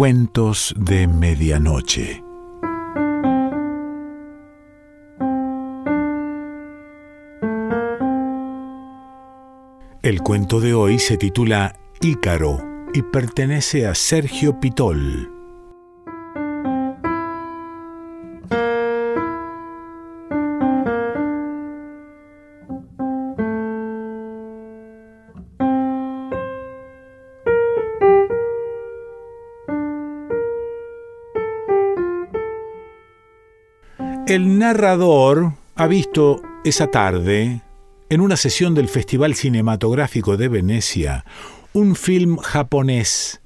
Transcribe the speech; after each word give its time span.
Cuentos 0.00 0.74
de 0.78 1.06
Medianoche. 1.06 2.24
El 10.00 10.22
cuento 10.22 10.60
de 10.60 10.72
hoy 10.72 10.98
se 10.98 11.18
titula 11.18 11.78
Ícaro 12.00 12.64
y 12.94 13.02
pertenece 13.02 13.86
a 13.86 13.94
Sergio 13.94 14.58
Pitol. 14.58 15.39
El 34.30 34.60
narrador 34.60 35.54
ha 35.74 35.88
visto 35.88 36.40
esa 36.64 36.86
tarde, 36.86 37.62
en 38.10 38.20
una 38.20 38.36
sesión 38.36 38.76
del 38.76 38.86
Festival 38.86 39.34
Cinematográfico 39.34 40.36
de 40.36 40.46
Venecia, 40.46 41.24
un 41.72 41.96
film 41.96 42.36
japonés 42.36 43.40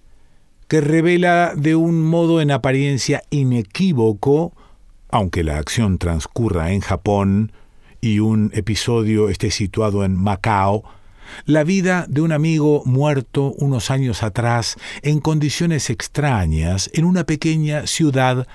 que 0.69 0.83
revela 0.83 1.55
de 1.57 1.75
un 1.75 2.03
modo 2.03 2.43
en 2.43 2.51
apariencia 2.51 3.23
inequívoco, 3.31 4.53
aunque 5.09 5.43
la 5.43 5.57
acción 5.57 5.97
transcurra 5.97 6.73
en 6.73 6.83
Japón 6.83 7.53
y 8.03 8.19
un 8.19 8.51
episodio 8.53 9.31
esté 9.31 9.51
situado 9.51 10.05
en 10.05 10.15
Macao, 10.15 10.85
la 11.47 11.65
vida 11.65 12.05
de 12.11 12.21
un 12.21 12.31
amigo 12.31 12.83
muerto 12.85 13.55
unos 13.57 13.91
años 13.91 14.23
atrás 14.23 14.77
en 15.01 15.21
condiciones 15.21 15.89
extrañas 15.89 16.91
en 16.93 17.07
una 17.07 17.25
pequeña 17.25 17.87
ciudad 17.87 18.47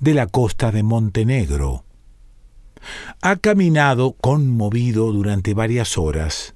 de 0.00 0.14
la 0.14 0.26
costa 0.26 0.70
de 0.70 0.82
Montenegro. 0.82 1.84
Ha 3.22 3.36
caminado 3.36 4.12
conmovido 4.12 5.10
durante 5.12 5.54
varias 5.54 5.96
horas, 5.96 6.54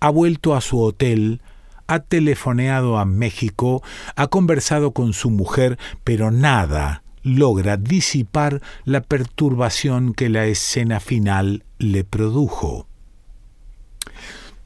ha 0.00 0.10
vuelto 0.10 0.54
a 0.54 0.60
su 0.60 0.80
hotel, 0.80 1.40
ha 1.86 2.00
telefoneado 2.00 2.98
a 2.98 3.04
México, 3.04 3.82
ha 4.16 4.28
conversado 4.28 4.92
con 4.92 5.12
su 5.12 5.30
mujer, 5.30 5.78
pero 6.04 6.30
nada 6.30 7.02
logra 7.22 7.76
disipar 7.76 8.60
la 8.84 9.00
perturbación 9.00 10.12
que 10.12 10.28
la 10.28 10.46
escena 10.46 11.00
final 11.00 11.64
le 11.78 12.04
produjo. 12.04 12.86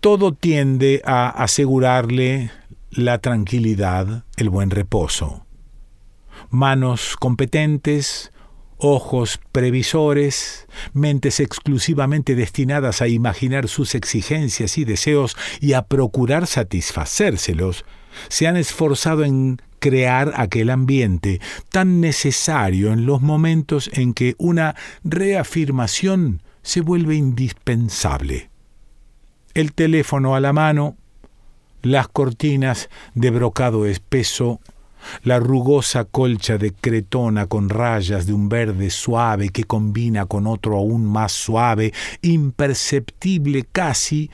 Todo 0.00 0.32
tiende 0.32 1.02
a 1.04 1.28
asegurarle 1.28 2.50
la 2.90 3.18
tranquilidad, 3.18 4.24
el 4.36 4.50
buen 4.50 4.70
reposo 4.70 5.47
manos 6.50 7.16
competentes, 7.18 8.32
ojos 8.78 9.40
previsores, 9.52 10.66
mentes 10.92 11.40
exclusivamente 11.40 12.34
destinadas 12.34 13.02
a 13.02 13.08
imaginar 13.08 13.68
sus 13.68 13.94
exigencias 13.94 14.78
y 14.78 14.84
deseos 14.84 15.36
y 15.60 15.72
a 15.72 15.82
procurar 15.82 16.46
satisfacérselos, 16.46 17.84
se 18.28 18.46
han 18.46 18.56
esforzado 18.56 19.24
en 19.24 19.60
crear 19.80 20.32
aquel 20.36 20.70
ambiente 20.70 21.40
tan 21.70 22.00
necesario 22.00 22.92
en 22.92 23.06
los 23.06 23.20
momentos 23.20 23.90
en 23.92 24.14
que 24.14 24.34
una 24.38 24.74
reafirmación 25.04 26.42
se 26.62 26.80
vuelve 26.80 27.14
indispensable. 27.14 28.50
El 29.54 29.72
teléfono 29.72 30.34
a 30.34 30.40
la 30.40 30.52
mano, 30.52 30.96
las 31.82 32.08
cortinas 32.08 32.88
de 33.14 33.30
brocado 33.30 33.86
espeso 33.86 34.60
la 35.22 35.38
rugosa 35.38 36.04
colcha 36.04 36.58
de 36.58 36.72
cretona 36.72 37.46
con 37.46 37.68
rayas 37.68 38.26
de 38.26 38.32
un 38.32 38.48
verde 38.48 38.90
suave 38.90 39.50
que 39.50 39.64
combina 39.64 40.26
con 40.26 40.46
otro 40.46 40.76
aún 40.76 41.04
más 41.04 41.32
suave, 41.32 41.92
imperceptible 42.22 43.64
casi, 43.70 44.30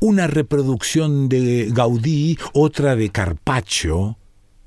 una 0.00 0.26
reproducción 0.26 1.28
de 1.28 1.70
Gaudí, 1.72 2.38
otra 2.52 2.96
de 2.96 3.08
Carpaccio, 3.10 4.18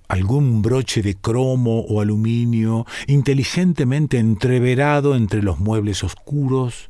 algún 0.07 0.61
broche 0.61 1.01
de 1.03 1.15
cromo 1.15 1.81
o 1.81 2.01
aluminio 2.01 2.85
inteligentemente 3.07 4.17
entreverado 4.17 5.15
entre 5.15 5.43
los 5.43 5.59
muebles 5.59 6.03
oscuros, 6.03 6.89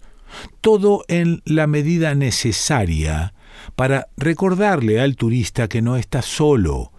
todo 0.61 1.03
en 1.07 1.41
la 1.45 1.67
medida 1.67 2.15
necesaria 2.15 3.33
para 3.75 4.07
recordarle 4.15 5.01
al 5.01 5.15
turista 5.15 5.67
que 5.67 5.81
no 5.81 5.97
está 5.97 6.21
solo, 6.21 6.93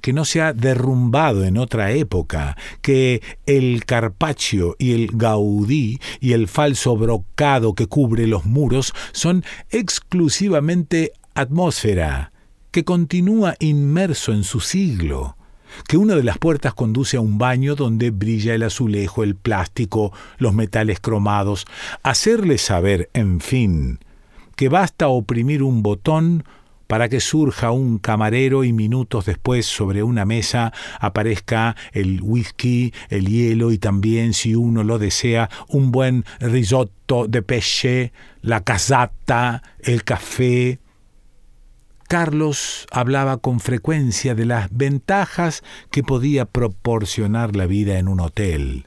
que 0.00 0.12
no 0.12 0.24
se 0.24 0.40
ha 0.40 0.52
derrumbado 0.52 1.44
en 1.44 1.56
otra 1.58 1.92
época, 1.92 2.56
que 2.82 3.22
el 3.46 3.84
Carpaccio 3.84 4.76
y 4.78 4.92
el 4.92 5.10
Gaudí 5.12 5.98
y 6.20 6.32
el 6.32 6.48
falso 6.48 6.96
brocado 6.96 7.74
que 7.74 7.86
cubre 7.86 8.26
los 8.26 8.44
muros 8.44 8.92
son 9.12 9.44
exclusivamente 9.70 11.12
atmósfera, 11.34 12.32
que 12.70 12.84
continúa 12.84 13.54
inmerso 13.58 14.32
en 14.32 14.44
su 14.44 14.60
siglo, 14.60 15.36
que 15.88 15.96
una 15.96 16.14
de 16.14 16.22
las 16.22 16.38
puertas 16.38 16.74
conduce 16.74 17.16
a 17.16 17.20
un 17.20 17.38
baño 17.38 17.74
donde 17.74 18.10
brilla 18.10 18.54
el 18.54 18.62
azulejo, 18.62 19.22
el 19.22 19.34
plástico, 19.34 20.12
los 20.38 20.54
metales 20.54 21.00
cromados, 21.00 21.66
hacerle 22.02 22.58
saber, 22.58 23.10
en 23.12 23.40
fin, 23.40 23.98
que 24.56 24.68
basta 24.68 25.08
oprimir 25.08 25.62
un 25.62 25.82
botón 25.82 26.44
para 26.86 27.08
que 27.08 27.20
surja 27.20 27.70
un 27.70 27.98
camarero 27.98 28.64
y 28.64 28.72
minutos 28.72 29.26
después 29.26 29.66
sobre 29.66 30.02
una 30.02 30.24
mesa 30.24 30.72
aparezca 31.00 31.76
el 31.92 32.20
whisky, 32.22 32.92
el 33.08 33.26
hielo 33.26 33.72
y 33.72 33.78
también, 33.78 34.32
si 34.32 34.54
uno 34.54 34.84
lo 34.84 34.98
desea, 34.98 35.50
un 35.68 35.90
buen 35.92 36.24
risotto 36.40 37.26
de 37.28 37.42
pesce, 37.42 38.12
la 38.42 38.62
casata, 38.62 39.62
el 39.80 40.04
café. 40.04 40.78
Carlos 42.08 42.86
hablaba 42.92 43.38
con 43.38 43.58
frecuencia 43.58 44.34
de 44.34 44.46
las 44.46 44.68
ventajas 44.70 45.62
que 45.90 46.04
podía 46.04 46.44
proporcionar 46.44 47.56
la 47.56 47.66
vida 47.66 47.98
en 47.98 48.06
un 48.06 48.20
hotel. 48.20 48.86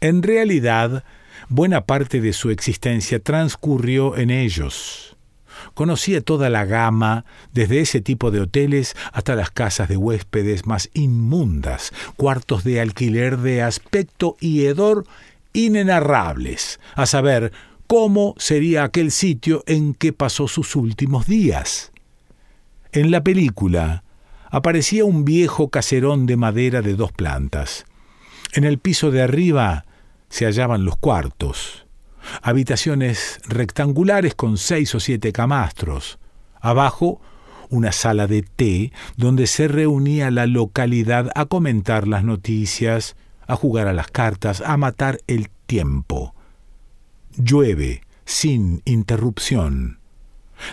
En 0.00 0.22
realidad, 0.22 1.04
buena 1.48 1.86
parte 1.86 2.20
de 2.20 2.32
su 2.32 2.50
existencia 2.50 3.18
transcurrió 3.18 4.16
en 4.16 4.30
ellos. 4.30 5.16
Conocía 5.80 6.20
toda 6.20 6.50
la 6.50 6.66
gama, 6.66 7.24
desde 7.54 7.80
ese 7.80 8.02
tipo 8.02 8.30
de 8.30 8.42
hoteles 8.42 8.94
hasta 9.14 9.34
las 9.34 9.50
casas 9.50 9.88
de 9.88 9.96
huéspedes 9.96 10.66
más 10.66 10.90
inmundas, 10.92 11.94
cuartos 12.16 12.64
de 12.64 12.82
alquiler 12.82 13.38
de 13.38 13.62
aspecto 13.62 14.36
y 14.40 14.66
hedor 14.66 15.06
inenarrables, 15.54 16.80
a 16.96 17.06
saber, 17.06 17.52
cómo 17.86 18.34
sería 18.36 18.84
aquel 18.84 19.10
sitio 19.10 19.64
en 19.66 19.94
que 19.94 20.12
pasó 20.12 20.48
sus 20.48 20.76
últimos 20.76 21.26
días. 21.26 21.92
En 22.92 23.10
la 23.10 23.24
película 23.24 24.04
aparecía 24.50 25.06
un 25.06 25.24
viejo 25.24 25.70
caserón 25.70 26.26
de 26.26 26.36
madera 26.36 26.82
de 26.82 26.94
dos 26.94 27.10
plantas. 27.10 27.86
En 28.52 28.64
el 28.64 28.76
piso 28.76 29.10
de 29.10 29.22
arriba 29.22 29.86
se 30.28 30.44
hallaban 30.44 30.84
los 30.84 30.98
cuartos 30.98 31.86
habitaciones 32.42 33.40
rectangulares 33.46 34.34
con 34.34 34.56
seis 34.58 34.94
o 34.94 35.00
siete 35.00 35.32
camastros. 35.32 36.18
Abajo, 36.60 37.20
una 37.70 37.92
sala 37.92 38.26
de 38.26 38.42
té 38.42 38.92
donde 39.16 39.46
se 39.46 39.68
reunía 39.68 40.30
la 40.30 40.46
localidad 40.46 41.30
a 41.34 41.46
comentar 41.46 42.06
las 42.08 42.24
noticias, 42.24 43.16
a 43.46 43.56
jugar 43.56 43.88
a 43.88 43.92
las 43.92 44.08
cartas, 44.08 44.60
a 44.60 44.76
matar 44.76 45.20
el 45.26 45.50
tiempo. 45.66 46.34
Llueve 47.36 48.02
sin 48.24 48.82
interrupción. 48.84 49.98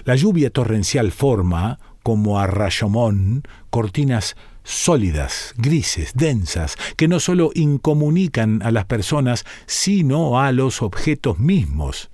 La 0.04 0.16
lluvia 0.16 0.50
torrencial 0.50 1.12
forma, 1.12 1.80
como 2.04 2.40
a 2.40 2.48
Rashomon, 2.48 3.44
cortinas 3.70 4.36
sólidas, 4.68 5.54
grises, 5.58 6.12
densas, 6.14 6.76
que 6.98 7.08
no 7.08 7.22
sólo 7.22 7.52
incomunican 7.56 8.62
a 8.64 8.72
las 8.72 8.84
personas, 8.84 9.46
sino 9.66 10.42
a 10.42 10.52
los 10.52 10.82
objetos 10.82 11.40
mismos. 11.40 12.10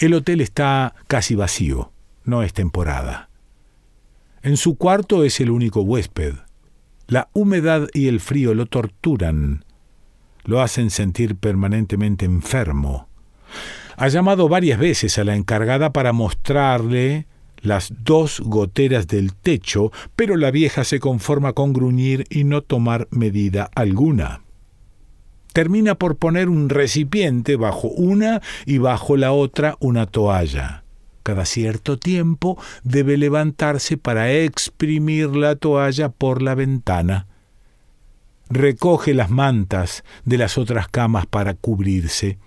El 0.00 0.14
hotel 0.14 0.40
está 0.40 0.96
casi 1.06 1.36
vacío, 1.36 1.92
no 2.24 2.42
es 2.42 2.52
temporada. 2.52 3.30
En 4.42 4.56
su 4.56 4.76
cuarto 4.76 5.22
es 5.22 5.38
el 5.38 5.50
único 5.50 5.82
huésped. 5.82 6.34
La 7.06 7.28
humedad 7.34 7.86
y 7.94 8.08
el 8.08 8.18
frío 8.18 8.52
lo 8.54 8.66
torturan, 8.66 9.64
lo 10.42 10.60
hacen 10.60 10.90
sentir 10.90 11.36
permanentemente 11.36 12.24
enfermo. 12.24 13.08
Ha 13.96 14.08
llamado 14.08 14.48
varias 14.48 14.80
veces 14.80 15.18
a 15.18 15.24
la 15.24 15.36
encargada 15.36 15.92
para 15.92 16.12
mostrarle 16.12 17.28
las 17.64 17.92
dos 18.04 18.40
goteras 18.40 19.08
del 19.08 19.34
techo, 19.34 19.90
pero 20.14 20.36
la 20.36 20.50
vieja 20.50 20.84
se 20.84 21.00
conforma 21.00 21.54
con 21.54 21.72
gruñir 21.72 22.26
y 22.30 22.44
no 22.44 22.62
tomar 22.62 23.08
medida 23.10 23.70
alguna. 23.74 24.42
Termina 25.52 25.94
por 25.94 26.16
poner 26.16 26.48
un 26.48 26.68
recipiente 26.68 27.56
bajo 27.56 27.88
una 27.88 28.42
y 28.66 28.78
bajo 28.78 29.16
la 29.16 29.32
otra 29.32 29.76
una 29.80 30.06
toalla. 30.06 30.84
Cada 31.22 31.46
cierto 31.46 31.96
tiempo 31.98 32.58
debe 32.82 33.16
levantarse 33.16 33.96
para 33.96 34.30
exprimir 34.30 35.34
la 35.34 35.56
toalla 35.56 36.10
por 36.10 36.42
la 36.42 36.54
ventana. 36.54 37.26
recoge 38.50 39.14
las 39.14 39.30
mantas 39.30 40.04
de 40.24 40.36
las 40.36 40.58
otras 40.58 40.86
camas 40.88 41.26
para 41.26 41.54
cubrirse. 41.54 42.38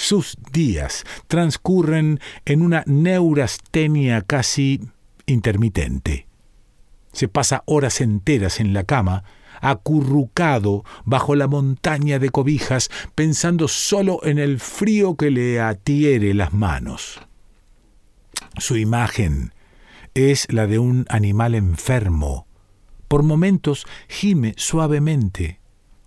Sus 0.00 0.38
días 0.50 1.04
transcurren 1.26 2.20
en 2.46 2.62
una 2.62 2.84
neurastenia 2.86 4.22
casi 4.22 4.80
intermitente. 5.26 6.26
Se 7.12 7.28
pasa 7.28 7.64
horas 7.66 8.00
enteras 8.00 8.60
en 8.60 8.72
la 8.72 8.84
cama, 8.84 9.24
acurrucado 9.60 10.84
bajo 11.04 11.34
la 11.34 11.48
montaña 11.48 12.18
de 12.18 12.30
cobijas, 12.30 12.88
pensando 13.14 13.68
solo 13.68 14.24
en 14.24 14.38
el 14.38 14.58
frío 14.58 15.16
que 15.16 15.30
le 15.30 15.60
atiere 15.60 16.32
las 16.32 16.54
manos. 16.54 17.20
Su 18.56 18.78
imagen 18.78 19.52
es 20.14 20.50
la 20.50 20.66
de 20.66 20.78
un 20.78 21.04
animal 21.10 21.54
enfermo. 21.54 22.46
Por 23.06 23.22
momentos 23.22 23.86
gime 24.08 24.54
suavemente, 24.56 25.60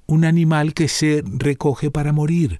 un 0.07 0.25
animal 0.25 0.73
que 0.73 0.87
se 0.87 1.23
recoge 1.23 1.91
para 1.91 2.11
morir. 2.11 2.59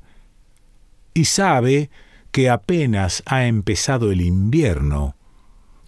Y 1.14 1.26
sabe 1.26 1.90
que 2.32 2.50
apenas 2.50 3.22
ha 3.26 3.46
empezado 3.46 4.12
el 4.12 4.22
invierno, 4.22 5.16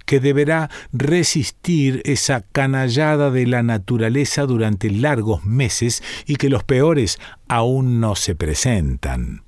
que 0.06 0.20
deberá 0.20 0.70
resistir 0.94 2.02
esa 2.06 2.42
canallada 2.42 3.32
de 3.32 3.48
la 3.48 3.64
naturaleza 3.64 4.46
durante 4.46 4.92
largos 4.92 5.44
meses 5.46 6.04
y 6.28 6.36
que 6.36 6.50
los 6.50 6.64
peores 6.64 7.20
aún 7.48 8.00
no 8.00 8.16
se 8.16 8.36
presentan. 8.36 9.44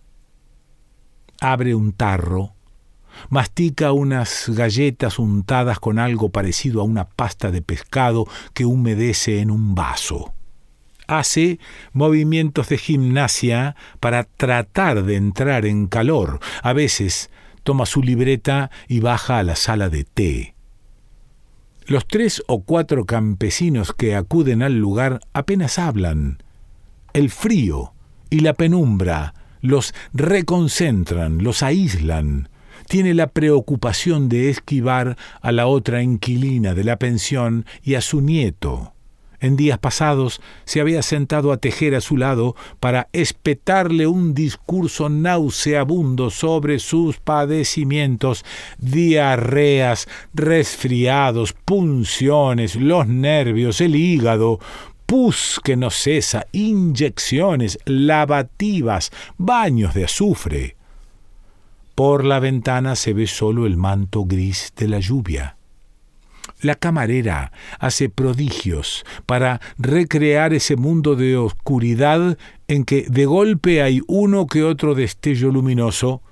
Abre 1.40 1.76
un 1.76 1.94
tarro, 1.94 2.56
mastica 3.30 3.92
unas 3.92 4.46
galletas 4.50 5.20
untadas 5.20 5.80
con 5.80 6.00
algo 6.00 6.30
parecido 6.30 6.82
a 6.82 6.86
una 6.86 7.08
pasta 7.08 7.52
de 7.52 7.62
pescado 7.62 8.28
que 8.56 8.66
humedece 8.66 9.40
en 9.40 9.52
un 9.52 9.76
vaso. 9.76 10.34
Hace 11.08 11.60
movimientos 11.94 12.70
de 12.70 12.78
gimnasia 12.78 13.76
para 14.00 14.26
tratar 14.26 15.04
de 15.04 15.16
entrar 15.16 15.66
en 15.66 15.88
calor. 15.88 16.40
A 16.62 16.74
veces 16.74 17.30
toma 17.64 17.86
su 17.86 18.02
libreta 18.02 18.72
y 18.88 19.00
baja 19.00 19.40
a 19.40 19.44
la 19.44 19.56
sala 19.56 19.90
de 19.90 20.04
té. 20.04 20.56
Los 21.86 22.06
tres 22.06 22.44
o 22.48 22.64
cuatro 22.64 23.06
campesinos 23.06 23.94
que 23.94 24.16
acuden 24.16 24.62
al 24.62 24.78
lugar 24.78 25.22
apenas 25.32 25.80
hablan. 25.80 26.44
El 27.14 27.30
frío 27.30 27.94
y 28.30 28.42
la 28.42 28.54
penumbra 28.54 29.34
los 29.62 29.94
reconcentran, 30.14 31.44
los 31.44 31.64
aíslan, 31.64 32.50
tiene 32.88 33.14
la 33.14 33.28
preocupación 33.28 34.30
de 34.30 34.50
esquivar 34.50 35.18
a 35.42 35.52
la 35.52 35.68
otra 35.68 36.02
inquilina 36.02 36.74
de 36.74 36.84
la 36.84 37.00
pensión 37.00 37.66
y 37.84 37.96
a 37.96 38.02
su 38.02 38.22
nieto. 38.22 38.94
En 39.40 39.56
días 39.56 39.78
pasados 39.78 40.42
se 40.66 40.82
había 40.82 41.04
sentado 41.04 41.52
a 41.52 41.58
tejer 41.58 41.94
a 41.94 42.02
su 42.02 42.18
lado 42.18 42.56
para 42.80 43.08
espetarle 43.14 44.08
un 44.08 44.34
discurso 44.34 45.10
nauseabundo 45.10 46.32
sobre 46.32 46.80
sus 46.80 47.18
padecimientos, 47.18 48.44
diarreas, 48.80 50.08
resfriados, 50.34 51.54
punciones, 51.54 52.76
los 52.76 53.08
nervios, 53.08 53.80
el 53.80 53.96
hígado, 53.96 54.60
pus 55.06 55.62
que 55.64 55.76
no 55.76 55.92
cesa, 55.92 56.48
inyecciones, 56.52 57.78
lavativas, 57.86 59.12
baños 59.38 59.94
de 59.94 60.06
azufre. 60.06 60.76
Por 61.94 62.26
la 62.26 62.40
ventana 62.40 62.96
se 62.96 63.14
ve 63.14 63.28
solo 63.28 63.68
el 63.68 63.78
manto 63.78 64.26
gris 64.26 64.74
de 64.76 64.88
la 64.88 65.00
lluvia. 65.00 65.57
La 66.62 66.76
camarera 66.76 67.52
hace 67.80 68.10
prodigios 68.10 69.06
para 69.26 69.62
recrear 69.78 70.54
ese 70.54 70.76
mundo 70.76 71.16
de 71.16 71.38
oscuridad 71.38 72.38
en 72.68 72.84
que 72.84 73.06
de 73.08 73.26
golpe 73.26 73.84
hay 73.84 74.02
uno 74.08 74.48
que 74.48 74.64
otro 74.64 74.96
destello 74.96 75.52
luminoso, 75.52 76.24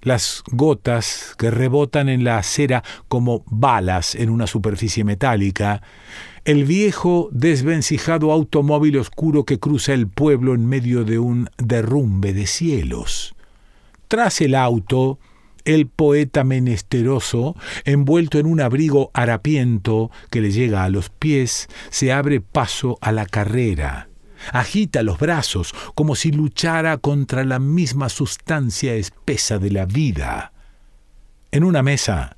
las 0.00 0.42
gotas 0.50 1.34
que 1.38 1.50
rebotan 1.50 2.08
en 2.08 2.22
la 2.22 2.38
acera 2.38 2.84
como 3.08 3.44
balas 3.46 4.14
en 4.14 4.30
una 4.30 4.46
superficie 4.46 5.02
metálica, 5.02 5.82
el 6.44 6.64
viejo 6.64 7.28
desvencijado 7.32 8.32
automóvil 8.32 8.98
oscuro 8.98 9.44
que 9.44 9.58
cruza 9.58 9.92
el 9.92 10.08
pueblo 10.08 10.54
en 10.54 10.66
medio 10.66 11.04
de 11.04 11.18
un 11.18 11.48
derrumbe 11.56 12.32
de 12.32 12.46
cielos. 12.46 13.34
Tras 14.08 14.40
el 14.40 14.54
auto, 14.54 15.18
el 15.64 15.86
poeta 15.86 16.44
menesteroso, 16.44 17.56
envuelto 17.84 18.38
en 18.38 18.46
un 18.46 18.60
abrigo 18.60 19.10
harapiento 19.14 20.10
que 20.30 20.40
le 20.40 20.50
llega 20.50 20.84
a 20.84 20.88
los 20.88 21.10
pies, 21.10 21.68
se 21.90 22.12
abre 22.12 22.40
paso 22.40 22.98
a 23.00 23.12
la 23.12 23.26
carrera. 23.26 24.08
Agita 24.52 25.02
los 25.02 25.18
brazos 25.18 25.74
como 25.94 26.16
si 26.16 26.32
luchara 26.32 26.98
contra 26.98 27.44
la 27.44 27.58
misma 27.58 28.08
sustancia 28.08 28.94
espesa 28.94 29.58
de 29.58 29.70
la 29.70 29.86
vida. 29.86 30.52
En 31.52 31.64
una 31.64 31.82
mesa, 31.82 32.36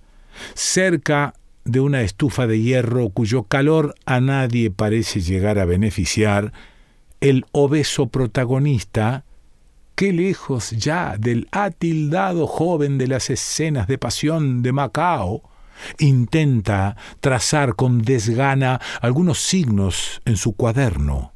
cerca 0.55 1.35
de 1.65 1.81
una 1.81 2.03
estufa 2.03 2.47
de 2.47 2.61
hierro 2.61 3.09
cuyo 3.09 3.44
calor 3.44 3.94
a 4.05 4.21
nadie 4.21 4.71
parece 4.71 5.21
llegar 5.21 5.59
a 5.59 5.65
beneficiar, 5.65 6.53
el 7.21 7.47
obeso 7.53 8.09
protagonista, 8.09 9.25
qué 9.94 10.12
lejos 10.12 10.70
ya 10.70 11.17
del 11.19 11.49
atildado 11.52 12.46
joven 12.46 12.99
de 12.99 13.06
las 13.06 13.31
escenas 13.31 13.87
de 13.87 13.99
pasión 13.99 14.62
de 14.62 14.73
Macao, 14.73 15.43
intenta 15.99 16.96
trazar 17.20 17.75
con 17.75 18.02
desgana 18.02 18.81
algunos 19.00 19.38
signos 19.38 20.20
en 20.25 20.37
su 20.37 20.55
cuaderno. 20.55 21.32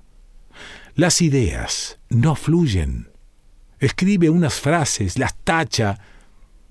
Las 0.94 1.22
ideas 1.22 1.98
no 2.08 2.34
fluyen. 2.34 3.10
Escribe 3.78 4.30
unas 4.30 4.54
frases, 4.54 5.18
las 5.18 5.36
tacha, 5.36 6.00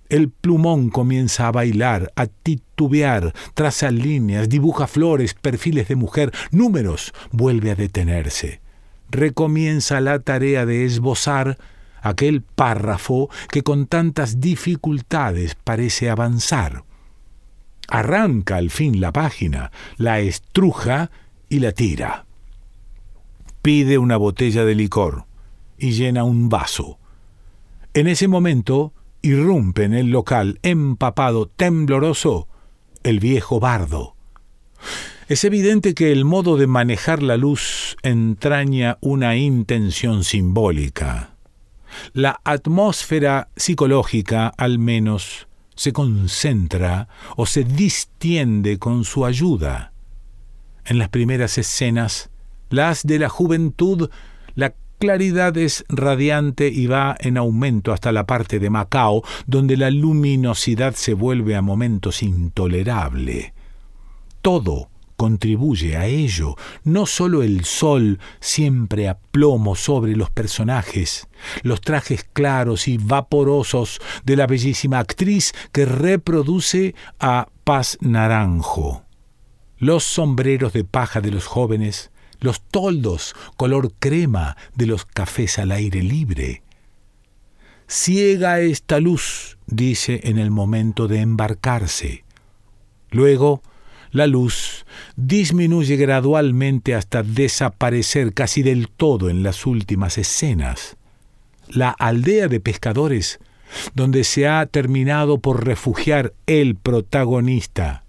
el 0.09 0.29
plumón 0.29 0.89
comienza 0.89 1.47
a 1.47 1.51
bailar, 1.51 2.11
a 2.15 2.27
titubear, 2.27 3.33
traza 3.53 3.91
líneas, 3.91 4.49
dibuja 4.49 4.87
flores, 4.87 5.33
perfiles 5.33 5.87
de 5.87 5.95
mujer, 5.95 6.33
números, 6.51 7.13
vuelve 7.31 7.71
a 7.71 7.75
detenerse. 7.75 8.61
Recomienza 9.09 10.01
la 10.01 10.19
tarea 10.19 10.65
de 10.65 10.85
esbozar 10.85 11.57
aquel 12.01 12.41
párrafo 12.41 13.29
que 13.49 13.63
con 13.63 13.87
tantas 13.87 14.39
dificultades 14.39 15.55
parece 15.55 16.09
avanzar. 16.09 16.83
Arranca 17.87 18.57
al 18.57 18.69
fin 18.69 18.99
la 18.99 19.11
página, 19.13 19.71
la 19.97 20.19
estruja 20.19 21.09
y 21.49 21.59
la 21.59 21.71
tira. 21.71 22.25
Pide 23.61 23.97
una 23.97 24.17
botella 24.17 24.65
de 24.65 24.75
licor 24.75 25.25
y 25.77 25.91
llena 25.91 26.23
un 26.23 26.49
vaso. 26.49 26.99
En 27.93 28.07
ese 28.07 28.27
momento 28.27 28.93
irrumpe 29.21 29.83
en 29.83 29.93
el 29.93 30.11
local, 30.11 30.59
empapado, 30.63 31.47
tembloroso, 31.47 32.47
el 33.03 33.19
viejo 33.19 33.59
bardo. 33.59 34.15
Es 35.27 35.43
evidente 35.43 35.93
que 35.93 36.11
el 36.11 36.23
modo 36.23 36.57
de 36.57 36.67
manejar 36.67 37.21
la 37.21 37.35
luz 37.35 37.97
entraña 38.01 38.97
una 39.01 39.35
intención 39.35 40.23
simbólica. 40.23 41.36
La 42.13 42.39
atmósfera 42.43 43.49
psicológica, 43.55 44.47
al 44.57 44.79
menos, 44.79 45.47
se 45.75 45.93
concentra 45.93 47.07
o 47.35 47.45
se 47.45 47.63
distiende 47.63 48.79
con 48.79 49.05
su 49.05 49.25
ayuda. 49.25 49.93
En 50.85 50.97
las 50.97 51.09
primeras 51.09 51.57
escenas, 51.57 52.29
las 52.69 53.05
de 53.05 53.19
la 53.19 53.29
juventud, 53.29 54.09
la 54.55 54.73
claridad 54.99 55.55
es 55.57 55.85
radiante 55.89 56.67
y 56.67 56.87
va 56.87 57.15
en 57.19 57.37
aumento 57.37 57.93
hasta 57.93 58.11
la 58.11 58.25
parte 58.25 58.59
de 58.59 58.69
Macao, 58.69 59.23
donde 59.45 59.77
la 59.77 59.91
luminosidad 59.91 60.95
se 60.95 61.13
vuelve 61.13 61.55
a 61.55 61.61
momentos 61.61 62.23
intolerable. 62.23 63.53
Todo 64.41 64.89
contribuye 65.17 65.97
a 65.97 66.05
ello, 66.05 66.55
no 66.83 67.05
sólo 67.05 67.43
el 67.43 67.65
sol 67.65 68.19
siempre 68.39 69.09
a 69.09 69.17
plomo 69.17 69.75
sobre 69.75 70.15
los 70.15 70.29
personajes, 70.29 71.27
los 71.63 71.81
trajes 71.81 72.23
claros 72.23 72.87
y 72.87 72.97
vaporosos 72.97 73.99
de 74.23 74.35
la 74.37 74.47
bellísima 74.47 74.99
actriz 74.99 75.53
que 75.71 75.85
reproduce 75.85 76.95
a 77.19 77.49
Paz 77.63 77.97
Naranjo, 77.99 79.03
los 79.79 80.03
sombreros 80.03 80.71
de 80.71 80.83
paja 80.83 81.19
de 81.19 81.31
los 81.31 81.47
jóvenes, 81.47 82.11
los 82.39 82.61
toldos 82.61 83.35
color 83.57 83.93
crema 83.99 84.55
de 84.75 84.85
los 84.85 85.05
cafés 85.05 85.57
al 85.57 85.71
aire 85.71 86.03
libre. 86.03 86.61
Ciega 87.87 88.59
esta 88.59 88.99
luz, 88.99 89.57
dice 89.65 90.19
en 90.23 90.37
el 90.37 90.51
momento 90.51 91.07
de 91.07 91.21
embarcarse. 91.21 92.25
Luego, 93.09 93.63
la 94.17 94.27
luz 94.27 94.85
disminuye 95.15 95.95
gradualmente 95.95 96.95
hasta 96.95 97.23
desaparecer 97.23 98.33
casi 98.33 98.63
del 98.63 98.89
todo 98.89 99.29
en 99.29 99.43
las 99.43 99.65
últimas 99.65 100.17
escenas. 100.17 100.97
La 101.69 101.91
aldea 101.91 102.47
de 102.47 102.59
pescadores, 102.59 103.39
donde 103.93 104.23
se 104.23 104.47
ha 104.47 104.65
terminado 104.65 105.39
por 105.39 105.65
refugiar 105.65 106.33
el 106.45 106.75
protagonista. 106.75 108.03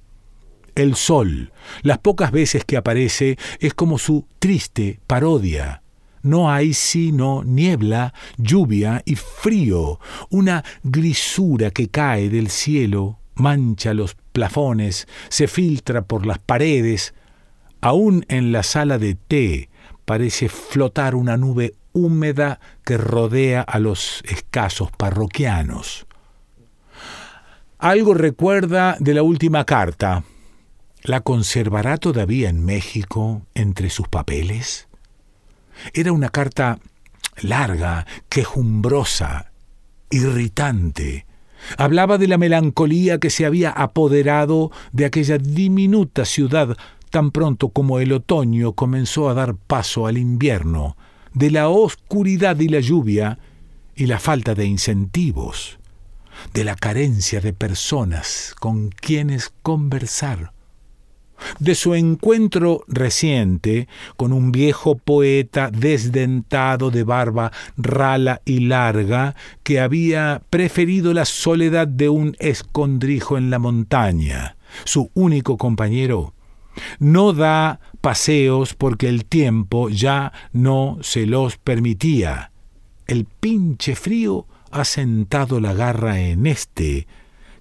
el 0.74 0.94
sol. 0.94 1.50
Las 1.82 1.98
pocas 1.98 2.30
veces 2.30 2.64
que 2.64 2.76
aparece 2.76 3.36
es 3.58 3.74
como 3.74 3.98
su 3.98 4.26
triste 4.38 5.00
parodia. 5.08 5.82
No 6.22 6.50
hay 6.50 6.72
sino 6.72 7.42
niebla, 7.44 8.14
lluvia 8.36 9.02
y 9.04 9.16
frío, 9.16 9.98
una 10.30 10.64
grisura 10.84 11.70
que 11.70 11.88
cae 11.88 12.28
del 12.28 12.48
cielo, 12.48 13.17
mancha 13.38 13.94
los 13.94 14.16
plafones, 14.32 15.08
se 15.28 15.48
filtra 15.48 16.02
por 16.02 16.26
las 16.26 16.38
paredes. 16.38 17.14
Aún 17.80 18.24
en 18.28 18.52
la 18.52 18.62
sala 18.62 18.98
de 18.98 19.14
té 19.14 19.70
parece 20.04 20.48
flotar 20.48 21.14
una 21.14 21.36
nube 21.36 21.74
húmeda 21.92 22.60
que 22.84 22.96
rodea 22.96 23.62
a 23.62 23.78
los 23.78 24.22
escasos 24.24 24.90
parroquianos. 24.90 26.06
Algo 27.78 28.14
recuerda 28.14 28.96
de 28.98 29.14
la 29.14 29.22
última 29.22 29.64
carta. 29.64 30.24
¿La 31.02 31.20
conservará 31.20 31.96
todavía 31.96 32.48
en 32.48 32.64
México 32.64 33.42
entre 33.54 33.88
sus 33.88 34.08
papeles? 34.08 34.88
Era 35.92 36.10
una 36.10 36.28
carta 36.28 36.80
larga, 37.40 38.04
quejumbrosa, 38.28 39.52
irritante. 40.10 41.27
Hablaba 41.76 42.18
de 42.18 42.28
la 42.28 42.38
melancolía 42.38 43.18
que 43.18 43.30
se 43.30 43.46
había 43.46 43.70
apoderado 43.70 44.70
de 44.92 45.04
aquella 45.04 45.38
diminuta 45.38 46.24
ciudad 46.24 46.76
tan 47.10 47.30
pronto 47.30 47.70
como 47.70 48.00
el 48.00 48.12
otoño 48.12 48.72
comenzó 48.72 49.28
a 49.28 49.34
dar 49.34 49.54
paso 49.54 50.06
al 50.06 50.18
invierno, 50.18 50.96
de 51.32 51.50
la 51.50 51.68
oscuridad 51.68 52.58
y 52.60 52.68
la 52.68 52.80
lluvia 52.80 53.38
y 53.96 54.06
la 54.06 54.18
falta 54.18 54.54
de 54.54 54.66
incentivos 54.66 55.78
de 56.52 56.64
la 56.64 56.76
carencia 56.76 57.40
de 57.40 57.52
personas 57.52 58.54
con 58.58 58.90
quienes 58.90 59.52
conversar, 59.62 60.52
de 61.58 61.74
su 61.74 61.94
encuentro 61.94 62.84
reciente 62.88 63.88
con 64.16 64.32
un 64.32 64.52
viejo 64.52 64.96
poeta 64.96 65.70
desdentado 65.70 66.90
de 66.90 67.04
barba 67.04 67.52
rala 67.76 68.42
y 68.44 68.60
larga 68.60 69.34
que 69.62 69.80
había 69.80 70.42
preferido 70.50 71.14
la 71.14 71.24
soledad 71.24 71.88
de 71.88 72.08
un 72.08 72.36
escondrijo 72.38 73.38
en 73.38 73.50
la 73.50 73.58
montaña, 73.58 74.56
su 74.84 75.10
único 75.14 75.56
compañero. 75.56 76.34
No 76.98 77.32
da 77.32 77.80
paseos 78.00 78.74
porque 78.74 79.08
el 79.08 79.24
tiempo 79.24 79.88
ya 79.88 80.32
no 80.52 80.98
se 81.00 81.26
los 81.26 81.56
permitía. 81.56 82.52
El 83.06 83.24
pinche 83.24 83.96
frío 83.96 84.46
ha 84.70 84.84
sentado 84.84 85.60
la 85.60 85.72
garra 85.72 86.20
en 86.20 86.46
este, 86.46 87.06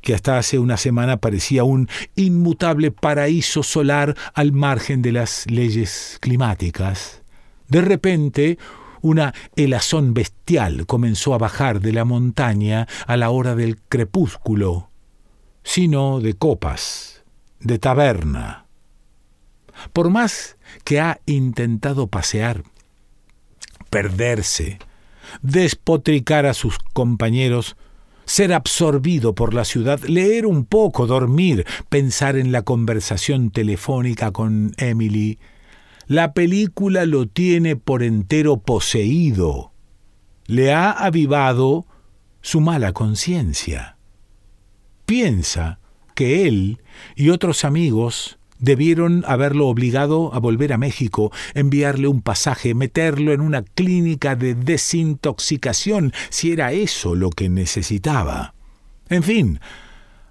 que 0.01 0.13
hasta 0.13 0.37
hace 0.37 0.59
una 0.59 0.77
semana 0.77 1.17
parecía 1.17 1.63
un 1.63 1.89
inmutable 2.15 2.91
paraíso 2.91 3.63
solar 3.63 4.15
al 4.33 4.51
margen 4.51 5.01
de 5.01 5.11
las 5.11 5.49
leyes 5.49 6.17
climáticas. 6.21 7.21
De 7.67 7.81
repente, 7.81 8.57
una 9.01 9.33
helazón 9.55 10.13
bestial 10.13 10.85
comenzó 10.85 11.33
a 11.33 11.37
bajar 11.37 11.79
de 11.79 11.93
la 11.93 12.05
montaña 12.05 12.87
a 13.05 13.17
la 13.17 13.29
hora 13.29 13.55
del 13.55 13.79
crepúsculo, 13.81 14.89
sino 15.63 16.19
de 16.19 16.33
copas, 16.33 17.23
de 17.59 17.79
taberna. 17.79 18.65
Por 19.93 20.09
más 20.09 20.57
que 20.83 20.99
ha 20.99 21.19
intentado 21.25 22.07
pasear, 22.07 22.63
perderse, 23.89 24.79
despotricar 25.41 26.45
a 26.45 26.53
sus 26.53 26.77
compañeros, 26.93 27.75
ser 28.27 28.53
absorbido 28.53 29.33
por 29.33 29.53
la 29.53 29.65
ciudad, 29.65 30.01
leer 30.01 30.45
un 30.45 30.65
poco, 30.65 31.07
dormir, 31.07 31.65
pensar 31.89 32.35
en 32.35 32.51
la 32.51 32.61
conversación 32.61 33.49
telefónica 33.49 34.31
con 34.31 34.73
Emily. 34.77 35.39
La 36.05 36.33
película 36.33 37.05
lo 37.05 37.27
tiene 37.27 37.77
por 37.77 38.03
entero 38.03 38.57
poseído. 38.57 39.71
Le 40.45 40.73
ha 40.73 40.91
avivado 40.91 41.85
su 42.41 42.61
mala 42.61 42.91
conciencia. 42.91 43.97
Piensa 45.05 45.79
que 46.13 46.47
él 46.47 46.81
y 47.15 47.29
otros 47.29 47.63
amigos 47.63 48.39
Debieron 48.59 49.23
haberlo 49.27 49.67
obligado 49.67 50.33
a 50.33 50.39
volver 50.39 50.73
a 50.73 50.77
México, 50.77 51.31
enviarle 51.53 52.07
un 52.07 52.21
pasaje, 52.21 52.73
meterlo 52.73 53.33
en 53.33 53.41
una 53.41 53.63
clínica 53.63 54.35
de 54.35 54.55
desintoxicación, 54.55 56.13
si 56.29 56.51
era 56.51 56.71
eso 56.71 57.15
lo 57.15 57.29
que 57.29 57.49
necesitaba. 57.49 58.53
En 59.09 59.23
fin, 59.23 59.59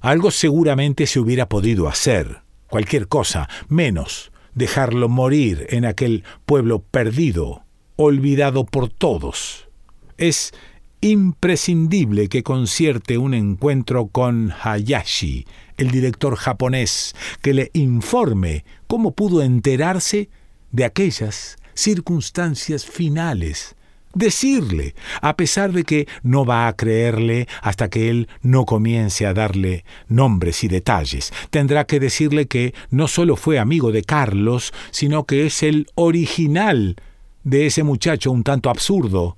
algo 0.00 0.30
seguramente 0.30 1.06
se 1.06 1.20
hubiera 1.20 1.48
podido 1.48 1.88
hacer, 1.88 2.42
cualquier 2.68 3.08
cosa, 3.08 3.48
menos 3.68 4.32
dejarlo 4.56 5.08
morir 5.08 5.66
en 5.68 5.84
aquel 5.84 6.24
pueblo 6.46 6.80
perdido, 6.80 7.64
olvidado 7.94 8.64
por 8.64 8.88
todos. 8.88 9.68
Es 10.16 10.54
imprescindible 11.00 12.28
que 12.28 12.42
concierte 12.42 13.18
un 13.18 13.34
encuentro 13.34 14.06
con 14.08 14.52
Hayashi, 14.62 15.46
el 15.76 15.90
director 15.90 16.36
japonés, 16.36 17.14
que 17.42 17.54
le 17.54 17.70
informe 17.74 18.64
cómo 18.86 19.12
pudo 19.12 19.42
enterarse 19.42 20.28
de 20.72 20.84
aquellas 20.84 21.56
circunstancias 21.74 22.84
finales. 22.84 23.76
Decirle, 24.14 24.94
a 25.20 25.36
pesar 25.36 25.72
de 25.72 25.84
que 25.84 26.08
no 26.22 26.46
va 26.46 26.68
a 26.68 26.72
creerle 26.72 27.46
hasta 27.60 27.90
que 27.90 28.08
él 28.08 28.28
no 28.40 28.64
comience 28.64 29.26
a 29.26 29.34
darle 29.34 29.84
nombres 30.08 30.64
y 30.64 30.68
detalles. 30.68 31.34
Tendrá 31.50 31.84
que 31.84 32.00
decirle 32.00 32.46
que 32.46 32.72
no 32.90 33.08
solo 33.08 33.36
fue 33.36 33.58
amigo 33.58 33.92
de 33.92 34.02
Carlos, 34.02 34.72
sino 34.90 35.24
que 35.24 35.44
es 35.44 35.62
el 35.62 35.86
original 35.96 36.96
de 37.44 37.66
ese 37.66 37.82
muchacho 37.82 38.32
un 38.32 38.42
tanto 38.42 38.70
absurdo, 38.70 39.36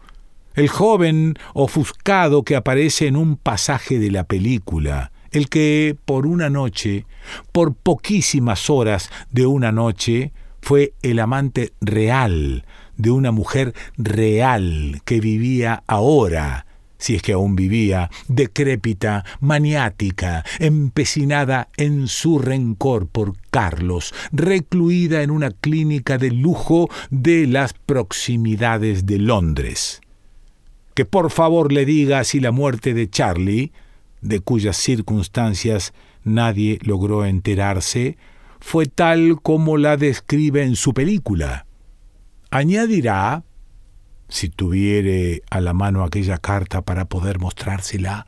el 0.59 0.67
joven 0.67 1.35
ofuscado 1.55 2.43
que 2.43 2.57
aparece 2.57 3.07
en 3.07 3.15
un 3.15 3.37
pasaje 3.37 4.01
de 4.01 4.11
la 4.11 4.25
película, 4.25 5.13
el 5.31 5.49
que 5.49 5.97
por 6.05 6.27
una 6.27 6.51
noche, 6.51 7.07
por 7.53 7.75
poquísimas 7.75 8.69
horas 8.69 9.09
de 9.31 9.47
una 9.47 9.71
noche, 9.71 10.33
fue 10.61 10.95
el 11.03 11.21
amante 11.21 11.75
real 11.81 12.65
de 12.97 13.11
una 13.13 13.31
mujer 13.31 13.73
real 13.97 15.01
que 15.05 15.21
vivía 15.21 15.85
ahora, 15.87 16.67
si 16.99 17.15
es 17.15 17.23
que 17.23 17.35
aún 17.35 17.55
vivía, 17.55 18.11
decrépita, 18.27 19.25
maniática, 19.39 20.45
empecinada 20.59 21.69
en 21.77 22.09
su 22.09 22.41
rencor 22.41 23.07
por 23.07 23.37
Carlos, 23.53 24.13
recluida 24.33 25.23
en 25.23 25.31
una 25.31 25.53
clínica 25.53 26.19
de 26.19 26.33
lujo 26.33 26.89
de 27.11 27.47
las 27.47 27.75
proximidades 27.75 29.07
de 29.07 29.19
Londres. 29.21 30.01
Que 30.99 31.05
por 31.05 31.31
favor 31.31 31.73
le 31.73 31.85
diga 31.85 32.25
si 32.25 32.41
la 32.41 32.51
muerte 32.51 32.93
de 32.93 33.09
Charlie 33.09 33.71
de 34.21 34.41
cuyas 34.41 34.77
circunstancias 34.77 35.93
nadie 36.25 36.81
logró 36.83 37.25
enterarse, 37.25 38.19
fue 38.59 38.87
tal 38.87 39.41
como 39.41 39.77
la 39.77 39.97
describe 39.97 40.65
en 40.65 40.75
su 40.75 40.95
película. 40.95 41.67
Añadirá, 42.51 43.45
si 44.29 44.49
tuviere 44.49 45.43
a 45.51 45.61
la 45.61 45.73
mano 45.73 46.03
aquella 46.03 46.39
carta 46.39 46.83
para 46.83 47.05
poder 47.05 47.39
mostrársela, 47.39 48.27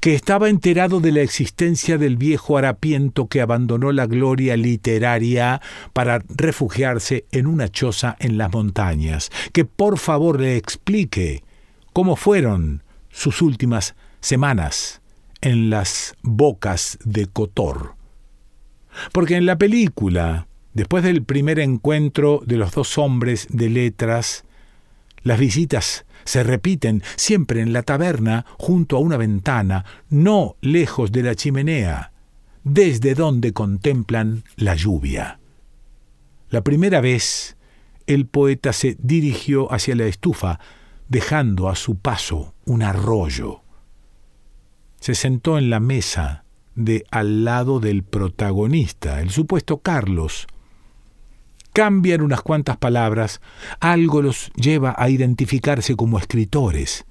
que 0.00 0.14
estaba 0.14 0.50
enterado 0.50 1.00
de 1.00 1.12
la 1.12 1.22
existencia 1.22 1.96
del 1.96 2.18
viejo 2.18 2.58
harapiento 2.58 3.28
que 3.28 3.40
abandonó 3.40 3.92
la 3.92 4.04
gloria 4.04 4.58
literaria 4.58 5.62
para 5.94 6.22
refugiarse 6.28 7.24
en 7.32 7.46
una 7.46 7.70
choza 7.70 8.14
en 8.20 8.36
las 8.36 8.52
montañas, 8.52 9.30
que 9.54 9.64
por 9.64 9.96
favor 9.96 10.38
le 10.38 10.58
explique 10.58 11.42
cómo 11.92 12.16
fueron 12.16 12.82
sus 13.10 13.42
últimas 13.42 13.94
semanas 14.20 15.02
en 15.40 15.70
las 15.70 16.14
bocas 16.22 16.98
de 17.04 17.26
Cotor. 17.26 17.94
Porque 19.12 19.36
en 19.36 19.46
la 19.46 19.56
película, 19.56 20.46
después 20.74 21.02
del 21.04 21.24
primer 21.24 21.58
encuentro 21.58 22.42
de 22.46 22.56
los 22.56 22.72
dos 22.72 22.98
hombres 22.98 23.46
de 23.50 23.68
letras, 23.68 24.44
las 25.22 25.38
visitas 25.38 26.04
se 26.24 26.42
repiten 26.42 27.02
siempre 27.16 27.60
en 27.60 27.72
la 27.72 27.82
taberna 27.82 28.46
junto 28.58 28.96
a 28.96 29.00
una 29.00 29.16
ventana, 29.16 29.84
no 30.08 30.56
lejos 30.60 31.12
de 31.12 31.22
la 31.22 31.34
chimenea, 31.34 32.12
desde 32.64 33.14
donde 33.14 33.52
contemplan 33.52 34.44
la 34.56 34.74
lluvia. 34.74 35.40
La 36.48 36.62
primera 36.62 37.00
vez 37.00 37.56
el 38.06 38.26
poeta 38.26 38.72
se 38.72 38.96
dirigió 39.00 39.72
hacia 39.72 39.96
la 39.96 40.04
estufa, 40.04 40.60
dejando 41.12 41.68
a 41.68 41.76
su 41.76 41.98
paso 41.98 42.54
un 42.64 42.82
arroyo 42.82 43.60
se 44.98 45.14
sentó 45.14 45.58
en 45.58 45.68
la 45.68 45.78
mesa 45.78 46.44
de 46.74 47.04
al 47.10 47.44
lado 47.44 47.80
del 47.80 48.02
protagonista, 48.02 49.20
el 49.20 49.30
supuesto 49.30 49.78
Carlos. 49.78 50.46
Cambian 51.74 52.22
unas 52.22 52.40
cuantas 52.40 52.78
palabras, 52.78 53.42
algo 53.80 54.22
los 54.22 54.52
lleva 54.54 54.94
a 54.96 55.10
identificarse 55.10 55.96
como 55.96 56.18
escritores. 56.18 57.04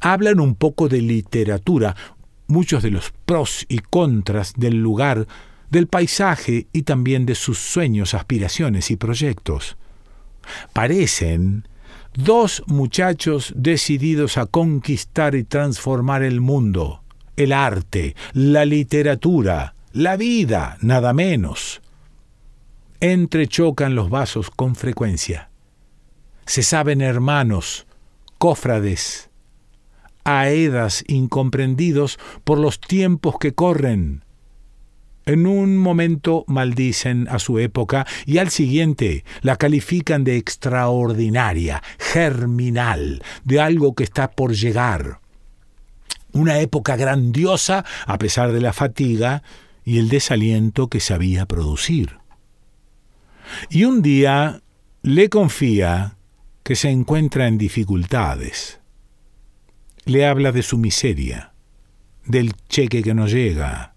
Hablan 0.00 0.40
un 0.40 0.56
poco 0.56 0.88
de 0.88 1.02
literatura, 1.02 1.94
muchos 2.48 2.82
de 2.82 2.90
los 2.90 3.12
pros 3.26 3.64
y 3.68 3.78
contras 3.78 4.54
del 4.56 4.82
lugar 4.82 5.28
del 5.70 5.86
paisaje 5.86 6.66
y 6.72 6.82
también 6.82 7.26
de 7.26 7.36
sus 7.36 7.58
sueños, 7.58 8.14
aspiraciones 8.14 8.90
y 8.90 8.96
proyectos. 8.96 9.76
Parecen 10.72 11.68
dos 12.14 12.62
muchachos 12.66 13.52
decididos 13.56 14.38
a 14.38 14.46
conquistar 14.46 15.34
y 15.34 15.44
transformar 15.44 16.22
el 16.22 16.40
mundo, 16.40 17.02
el 17.36 17.52
arte, 17.52 18.14
la 18.32 18.64
literatura, 18.64 19.74
la 19.92 20.16
vida, 20.16 20.78
nada 20.80 21.12
menos. 21.12 21.82
Entrechocan 23.00 23.94
los 23.94 24.10
vasos 24.10 24.50
con 24.50 24.74
frecuencia. 24.74 25.50
Se 26.46 26.62
saben 26.62 27.00
hermanos, 27.00 27.86
cofrades, 28.38 29.30
aedas 30.24 31.04
incomprendidos 31.06 32.18
por 32.44 32.58
los 32.58 32.80
tiempos 32.80 33.36
que 33.38 33.54
corren, 33.54 34.23
en 35.26 35.46
un 35.46 35.76
momento 35.78 36.44
maldicen 36.46 37.28
a 37.28 37.38
su 37.38 37.58
época 37.58 38.06
y 38.26 38.38
al 38.38 38.50
siguiente 38.50 39.24
la 39.42 39.56
califican 39.56 40.24
de 40.24 40.36
extraordinaria, 40.36 41.82
germinal, 41.98 43.22
de 43.44 43.60
algo 43.60 43.94
que 43.94 44.04
está 44.04 44.30
por 44.30 44.54
llegar. 44.54 45.20
Una 46.32 46.58
época 46.60 46.96
grandiosa 46.96 47.84
a 48.06 48.18
pesar 48.18 48.52
de 48.52 48.60
la 48.60 48.72
fatiga 48.72 49.42
y 49.84 49.98
el 49.98 50.08
desaliento 50.08 50.88
que 50.88 51.00
sabía 51.00 51.46
producir. 51.46 52.18
Y 53.70 53.84
un 53.84 54.02
día 54.02 54.62
le 55.02 55.28
confía 55.28 56.16
que 56.62 56.76
se 56.76 56.90
encuentra 56.90 57.46
en 57.46 57.58
dificultades. 57.58 58.80
Le 60.06 60.26
habla 60.26 60.50
de 60.50 60.62
su 60.62 60.78
miseria, 60.78 61.52
del 62.24 62.54
cheque 62.68 63.02
que 63.02 63.14
no 63.14 63.26
llega, 63.26 63.93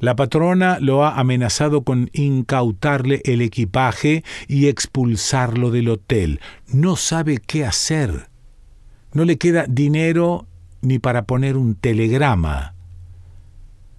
la 0.00 0.16
patrona 0.16 0.78
lo 0.80 1.04
ha 1.04 1.18
amenazado 1.18 1.82
con 1.82 2.10
incautarle 2.12 3.22
el 3.24 3.40
equipaje 3.42 4.24
y 4.48 4.68
expulsarlo 4.68 5.70
del 5.70 5.88
hotel. 5.88 6.40
No 6.68 6.96
sabe 6.96 7.38
qué 7.38 7.64
hacer. 7.64 8.28
No 9.12 9.24
le 9.24 9.38
queda 9.38 9.66
dinero 9.68 10.46
ni 10.82 10.98
para 10.98 11.24
poner 11.24 11.56
un 11.56 11.74
telegrama. 11.74 12.74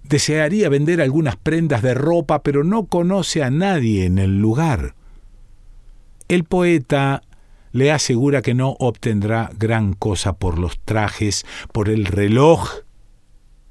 Desearía 0.04 0.68
vender 0.68 1.02
algunas 1.02 1.36
prendas 1.36 1.82
de 1.82 1.92
ropa, 1.94 2.42
pero 2.42 2.64
no 2.64 2.86
conoce 2.86 3.42
a 3.42 3.50
nadie 3.50 4.06
en 4.06 4.18
el 4.18 4.38
lugar. 4.38 4.94
El 6.28 6.44
poeta 6.44 7.22
le 7.72 7.92
asegura 7.92 8.40
que 8.42 8.54
no 8.54 8.76
obtendrá 8.78 9.50
gran 9.58 9.92
cosa 9.92 10.32
por 10.32 10.58
los 10.58 10.78
trajes, 10.80 11.44
por 11.72 11.88
el 11.88 12.06
reloj 12.06 12.87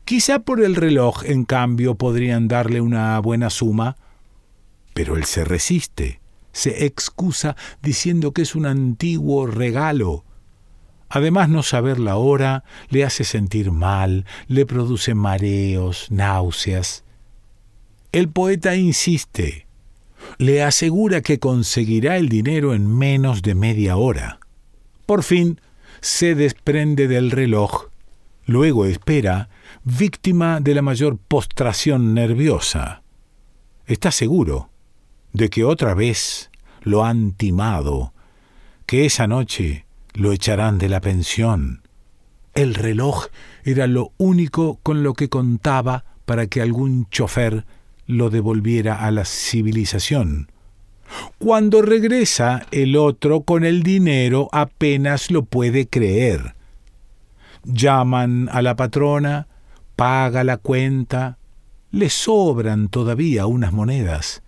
Quizá 0.07 0.39
por 0.39 0.63
el 0.63 0.77
reloj, 0.77 1.25
en 1.25 1.43
cambio, 1.43 1.95
podrían 1.95 2.47
darle 2.47 2.79
una 2.79 3.19
buena 3.19 3.49
suma, 3.49 3.97
pero 4.93 5.17
él 5.17 5.25
se 5.25 5.43
resiste, 5.43 6.21
se 6.53 6.85
excusa 6.85 7.57
diciendo 7.83 8.31
que 8.31 8.43
es 8.43 8.55
un 8.55 8.65
antiguo 8.65 9.47
regalo. 9.47 10.23
Además, 11.09 11.49
no 11.49 11.61
saber 11.61 11.99
la 11.99 12.15
hora 12.15 12.63
le 12.87 13.03
hace 13.03 13.25
sentir 13.25 13.73
mal, 13.73 14.23
le 14.47 14.65
produce 14.65 15.13
mareos, 15.13 16.09
náuseas. 16.09 17.03
El 18.13 18.29
poeta 18.29 18.77
insiste, 18.77 19.67
le 20.37 20.63
asegura 20.63 21.19
que 21.19 21.39
conseguirá 21.39 22.15
el 22.15 22.29
dinero 22.29 22.73
en 22.73 22.87
menos 22.87 23.41
de 23.41 23.55
media 23.55 23.97
hora. 23.97 24.39
Por 25.05 25.23
fin, 25.23 25.59
se 25.99 26.33
desprende 26.33 27.09
del 27.09 27.29
reloj, 27.29 27.89
luego 28.47 28.85
espera 28.85 29.49
víctima 29.83 30.59
de 30.59 30.73
la 30.73 30.81
mayor 30.81 31.17
postración 31.17 32.15
nerviosa. 32.15 33.03
Está 33.85 34.09
seguro 34.11 34.69
de 35.33 35.49
que 35.49 35.63
otra 35.63 35.93
vez 35.93 36.49
lo 36.81 37.05
han 37.05 37.33
timado, 37.33 38.13
que 38.85 39.05
esa 39.05 39.27
noche 39.27 39.85
lo 40.13 40.31
echarán 40.31 40.79
de 40.79 40.89
la 40.89 41.01
pensión. 41.01 41.81
El 42.55 42.73
reloj 42.73 43.27
era 43.63 43.85
lo 43.85 44.13
único 44.17 44.79
con 44.81 45.03
lo 45.03 45.13
que 45.13 45.29
contaba 45.29 46.05
para 46.25 46.47
que 46.47 46.61
algún 46.61 47.07
chofer 47.09 47.65
lo 48.07 48.29
devolviera 48.29 49.05
a 49.05 49.11
la 49.11 49.25
civilización. 49.25 50.49
Cuando 51.37 51.81
regresa 51.81 52.65
el 52.71 52.95
otro 52.95 53.41
con 53.41 53.63
el 53.63 53.83
dinero 53.83 54.49
apenas 54.51 55.31
lo 55.31 55.43
puede 55.43 55.87
creer. 55.87 56.56
Llaman 57.67 58.49
a 58.49 58.61
la 58.61 58.77
patrona, 58.77 59.47
paga 59.97 60.45
la 60.45 60.55
cuenta, 60.55 61.37
le 61.91 62.09
sobran 62.09 62.87
todavía 62.87 63.45
unas 63.45 63.73
monedas. 63.73 64.41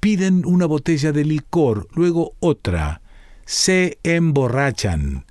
Piden 0.00 0.46
una 0.46 0.64
botella 0.64 1.12
de 1.12 1.24
licor, 1.24 1.88
luego 1.94 2.32
otra. 2.40 3.02
Se 3.44 3.98
emborrachan. 4.02 5.26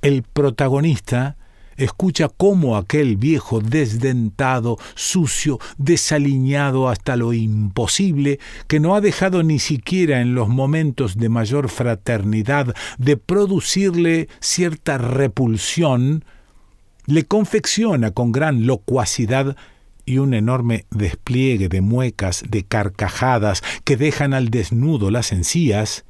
El 0.00 0.22
protagonista 0.22 1.36
escucha 1.76 2.28
cómo 2.28 2.76
aquel 2.76 3.16
viejo 3.16 3.60
desdentado, 3.60 4.78
sucio, 4.94 5.58
desaliñado 5.76 6.88
hasta 6.88 7.16
lo 7.16 7.32
imposible, 7.32 8.38
que 8.66 8.80
no 8.80 8.94
ha 8.94 9.02
dejado 9.02 9.42
ni 9.42 9.58
siquiera 9.58 10.20
en 10.20 10.34
los 10.34 10.48
momentos 10.48 11.18
de 11.18 11.28
mayor 11.28 11.68
fraternidad 11.68 12.74
de 12.98 13.16
producirle 13.18 14.28
cierta 14.40 14.96
repulsión, 14.98 16.24
le 17.06 17.24
confecciona 17.24 18.10
con 18.10 18.32
gran 18.32 18.66
locuacidad 18.66 19.56
y 20.04 20.18
un 20.18 20.34
enorme 20.34 20.86
despliegue 20.90 21.68
de 21.68 21.80
muecas, 21.80 22.44
de 22.48 22.62
carcajadas 22.62 23.62
que 23.84 23.96
dejan 23.96 24.34
al 24.34 24.50
desnudo 24.50 25.10
las 25.10 25.32
encías, 25.32 26.04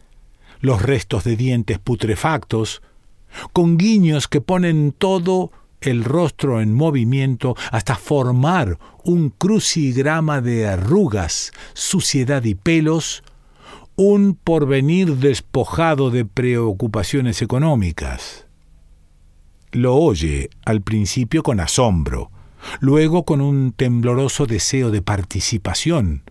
los 0.60 0.82
restos 0.82 1.24
de 1.24 1.36
dientes 1.36 1.78
putrefactos, 1.78 2.82
con 3.52 3.76
guiños 3.78 4.28
que 4.28 4.40
ponen 4.40 4.92
todo 4.92 5.50
el 5.80 6.04
rostro 6.04 6.60
en 6.60 6.74
movimiento 6.74 7.54
hasta 7.70 7.96
formar 7.96 8.78
un 9.04 9.30
crucigrama 9.30 10.40
de 10.40 10.66
arrugas, 10.66 11.52
suciedad 11.74 12.44
y 12.44 12.54
pelos, 12.54 13.22
un 13.94 14.34
porvenir 14.34 15.16
despojado 15.16 16.10
de 16.10 16.24
preocupaciones 16.24 17.40
económicas. 17.40 18.45
Lo 19.76 19.94
oye 19.94 20.48
al 20.64 20.80
principio 20.80 21.42
con 21.42 21.60
asombro, 21.60 22.30
luego 22.80 23.26
con 23.26 23.42
un 23.42 23.72
tembloroso 23.72 24.46
deseo 24.46 24.90
de 24.90 25.02
participación, 25.02 26.22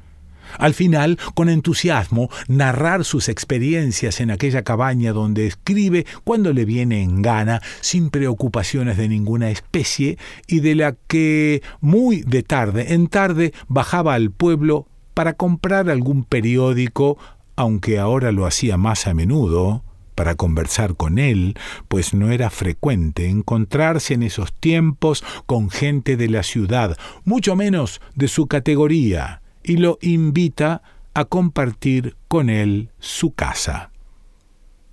al 0.58 0.74
final, 0.74 1.20
con 1.36 1.50
entusiasmo, 1.50 2.30
narrar 2.48 3.06
sus 3.06 3.30
experiencias 3.30 4.20
en 4.20 4.32
aquella 4.32 4.64
cabaña 4.64 5.14
donde 5.14 5.46
escribe 5.46 6.08
cuando 6.24 6.54
le 6.54 6.66
viene 6.66 7.04
en 7.04 7.22
gana, 7.22 7.62
sin 7.82 8.10
preocupaciones 8.10 8.98
de 8.98 9.10
ninguna 9.10 9.52
especie, 9.52 10.18
y 10.48 10.62
de 10.62 10.74
la 10.74 10.96
que 11.08 11.62
muy 11.82 12.22
de 12.22 12.42
tarde 12.42 12.96
en 12.96 13.08
tarde 13.08 13.54
bajaba 13.68 14.16
al 14.16 14.32
pueblo 14.32 14.88
para 15.14 15.34
comprar 15.34 15.92
algún 15.92 16.24
periódico, 16.24 17.20
aunque 17.56 18.00
ahora 18.00 18.32
lo 18.32 18.48
hacía 18.48 18.76
más 18.76 19.06
a 19.06 19.14
menudo, 19.14 19.84
para 20.16 20.36
conversar 20.36 20.96
con 20.96 21.20
él, 21.20 21.56
pues 21.88 22.14
no 22.14 22.32
era 22.32 22.50
frecuente 22.50 23.30
encontrarse 23.30 24.14
en 24.14 24.24
esos 24.24 24.54
tiempos 24.54 25.24
con 25.46 25.70
gente 25.70 26.18
de 26.18 26.30
la 26.30 26.44
ciudad, 26.44 26.98
mucho 27.24 27.56
menos 27.56 28.02
de 28.16 28.28
su 28.28 28.48
categoría, 28.48 29.42
y 29.64 29.78
lo 29.78 29.98
invita 30.02 30.82
a 31.14 31.26
compartir 31.26 32.16
con 32.28 32.50
él 32.50 32.90
su 33.00 33.34
casa. 33.34 33.92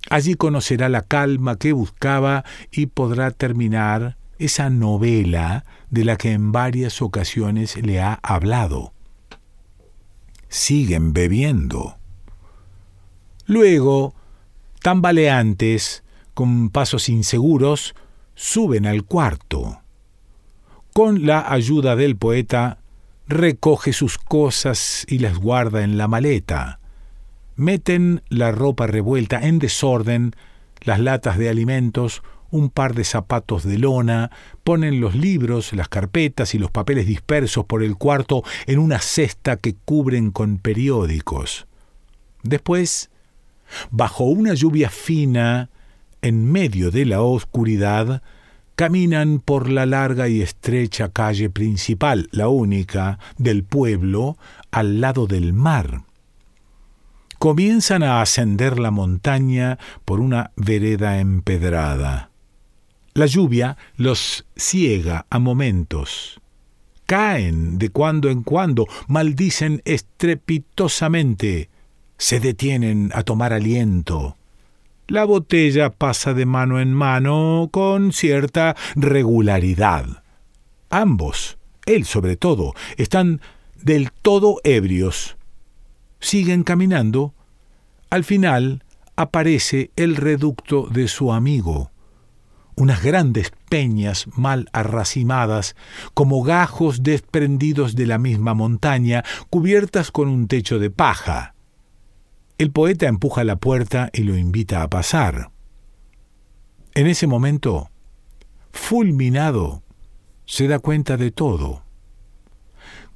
Allí 0.09 0.35
conocerá 0.35 0.89
la 0.89 1.01
calma 1.01 1.57
que 1.57 1.73
buscaba 1.73 2.43
y 2.71 2.87
podrá 2.87 3.31
terminar 3.31 4.17
esa 4.37 4.69
novela 4.69 5.65
de 5.89 6.05
la 6.05 6.17
que 6.17 6.31
en 6.31 6.51
varias 6.51 7.01
ocasiones 7.01 7.77
le 7.77 8.01
ha 8.01 8.19
hablado. 8.21 8.93
Siguen 10.49 11.13
bebiendo. 11.13 11.97
Luego, 13.45 14.15
tambaleantes, 14.83 16.03
con 16.33 16.69
pasos 16.69 17.07
inseguros, 17.07 17.95
suben 18.35 18.85
al 18.85 19.05
cuarto. 19.05 19.79
Con 20.93 21.25
la 21.25 21.51
ayuda 21.51 21.95
del 21.95 22.17
poeta, 22.17 22.79
recoge 23.25 23.93
sus 23.93 24.17
cosas 24.17 25.05
y 25.07 25.19
las 25.19 25.39
guarda 25.39 25.83
en 25.83 25.97
la 25.97 26.09
maleta. 26.09 26.79
Meten 27.55 28.23
la 28.27 28.51
ropa 28.51 28.85
revuelta 28.85 29.47
en 29.47 29.57
desorden, 29.57 30.35
las 30.81 30.99
latas 30.99 31.37
de 31.37 31.47
alimentos, 31.47 32.21
un 32.51 32.69
par 32.69 32.93
de 32.93 33.05
zapatos 33.05 33.63
de 33.63 33.77
lona, 33.77 34.31
ponen 34.65 34.99
los 34.99 35.15
libros, 35.15 35.71
las 35.71 35.87
carpetas 35.87 36.53
y 36.55 36.59
los 36.59 36.71
papeles 36.71 37.07
dispersos 37.07 37.63
por 37.63 37.83
el 37.83 37.95
cuarto 37.95 38.43
en 38.67 38.79
una 38.79 38.99
cesta 38.99 39.55
que 39.55 39.75
cubren 39.85 40.31
con 40.31 40.57
periódicos. 40.57 41.67
Después 42.43 43.09
Bajo 43.91 44.25
una 44.25 44.53
lluvia 44.53 44.89
fina, 44.89 45.69
en 46.21 46.51
medio 46.51 46.91
de 46.91 47.05
la 47.05 47.21
oscuridad, 47.21 48.21
caminan 48.75 49.39
por 49.39 49.69
la 49.69 49.85
larga 49.85 50.27
y 50.27 50.41
estrecha 50.41 51.09
calle 51.09 51.49
principal, 51.49 52.29
la 52.31 52.47
única, 52.47 53.19
del 53.37 53.63
pueblo, 53.63 54.37
al 54.71 55.01
lado 55.01 55.27
del 55.27 55.53
mar. 55.53 56.03
Comienzan 57.39 58.03
a 58.03 58.21
ascender 58.21 58.79
la 58.79 58.89
montaña 58.89 59.77
por 60.05 60.19
una 60.19 60.51
vereda 60.55 61.19
empedrada. 61.19 62.29
La 63.13 63.25
lluvia 63.25 63.77
los 63.97 64.45
ciega 64.55 65.25
a 65.29 65.39
momentos. 65.39 66.39
Caen 67.05 67.77
de 67.77 67.89
cuando 67.89 68.29
en 68.29 68.43
cuando, 68.43 68.87
maldicen 69.07 69.81
estrepitosamente, 69.85 71.69
se 72.23 72.39
detienen 72.39 73.11
a 73.13 73.23
tomar 73.23 73.51
aliento. 73.51 74.37
La 75.09 75.25
botella 75.25 75.89
pasa 75.89 76.33
de 76.33 76.45
mano 76.45 76.79
en 76.79 76.93
mano 76.93 77.67
con 77.69 78.13
cierta 78.13 78.77
regularidad. 78.95 80.23
Ambos, 80.89 81.57
él 81.85 82.05
sobre 82.05 82.37
todo, 82.37 82.75
están 82.95 83.41
del 83.75 84.13
todo 84.13 84.61
ebrios. 84.63 85.35
Siguen 86.21 86.63
caminando. 86.63 87.33
Al 88.09 88.23
final 88.23 88.85
aparece 89.17 89.91
el 89.97 90.15
reducto 90.15 90.87
de 90.87 91.09
su 91.09 91.33
amigo. 91.33 91.91
Unas 92.75 93.03
grandes 93.03 93.51
peñas 93.67 94.27
mal 94.33 94.69
arracimadas, 94.71 95.75
como 96.13 96.41
gajos 96.41 97.03
desprendidos 97.03 97.97
de 97.97 98.05
la 98.05 98.17
misma 98.17 98.53
montaña, 98.53 99.25
cubiertas 99.49 100.09
con 100.09 100.29
un 100.29 100.47
techo 100.47 100.79
de 100.79 100.89
paja. 100.89 101.52
El 102.63 102.71
poeta 102.71 103.07
empuja 103.07 103.43
la 103.43 103.57
puerta 103.57 104.09
y 104.13 104.23
lo 104.23 104.37
invita 104.37 104.83
a 104.83 104.89
pasar. 104.89 105.51
En 106.93 107.07
ese 107.07 107.27
momento, 107.27 107.89
fulminado, 108.71 109.83
se 110.45 110.69
da 110.69 110.79
cuenta 110.79 111.17
de 111.17 111.31
todo. 111.31 111.83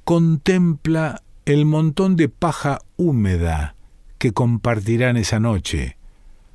Contempla 0.04 1.22
el 1.46 1.64
montón 1.64 2.14
de 2.16 2.28
paja 2.28 2.80
húmeda 2.98 3.74
que 4.18 4.32
compartirán 4.32 5.16
esa 5.16 5.40
noche, 5.40 5.96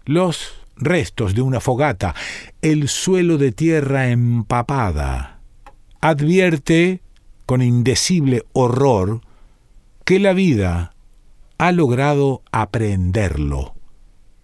los 0.05 0.53
restos 0.75 1.33
de 1.33 1.41
una 1.41 1.59
fogata, 1.59 2.13
el 2.61 2.89
suelo 2.89 3.39
de 3.39 3.53
tierra 3.53 4.09
empapada. 4.09 5.39
Advierte, 5.99 7.01
con 7.47 7.63
indecible 7.63 8.43
horror, 8.53 9.21
que 10.05 10.19
la 10.19 10.33
vida 10.33 10.92
ha 11.63 11.71
logrado 11.71 12.43
aprenderlo, 12.51 13.75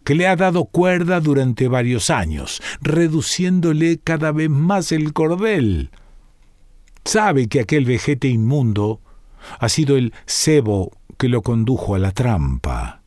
que 0.06 0.16
le 0.16 0.26
ha 0.26 0.38
dado 0.38 0.64
cuerda 0.64 1.20
durante 1.20 1.68
varios 1.68 2.10
años, 2.10 2.62
reduciéndole 2.80 4.00
cada 4.02 4.32
vez 4.32 4.50
más 4.50 4.94
el 4.94 5.12
cordel. 5.12 5.90
Sabe 7.04 7.50
que 7.50 7.60
aquel 7.60 7.84
vejete 7.84 8.30
inmundo 8.30 9.02
ha 9.60 9.68
sido 9.68 9.98
el 9.98 10.14
cebo 10.28 10.94
que 11.18 11.28
lo 11.28 11.42
condujo 11.42 11.94
a 11.94 12.00
la 12.00 12.14
trampa, 12.14 13.02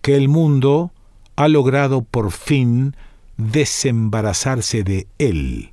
que 0.00 0.16
el 0.16 0.28
mundo 0.28 0.92
ha 1.36 1.46
logrado 1.46 2.02
por 2.02 2.32
fin 2.32 2.96
desembarazarse 3.36 4.82
de 4.82 5.06
él 5.18 5.71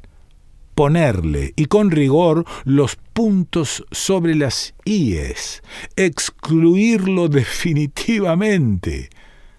ponerle, 0.80 1.52
y 1.58 1.66
con 1.66 1.92
rigor, 1.92 2.46
los 2.64 2.96
puntos 3.12 3.84
sobre 3.92 4.34
las 4.34 4.76
IES, 4.86 5.62
excluirlo 5.98 7.28
definitivamente. 7.28 9.10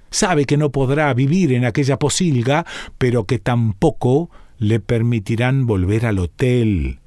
Sabe 0.09 0.46
que 0.46 0.56
no 0.56 0.72
podrá 0.72 1.12
vivir 1.12 1.52
en 1.52 1.66
aquella 1.66 1.98
posilga, 1.98 2.64
pero 2.96 3.24
que 3.24 3.38
tampoco 3.38 4.30
le 4.56 4.80
permitirán 4.80 5.66
volver 5.66 6.06
al 6.06 6.20
hotel, 6.20 7.00